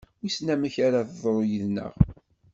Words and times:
Wissen 0.21 0.47
amek 0.53 0.73
teḍru 0.77 1.37
yid-neɣ? 1.49 1.93